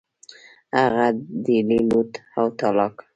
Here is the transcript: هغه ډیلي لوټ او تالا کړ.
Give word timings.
هغه 0.79 1.05
ډیلي 1.45 1.79
لوټ 1.89 2.11
او 2.37 2.45
تالا 2.59 2.87
کړ. 2.97 3.05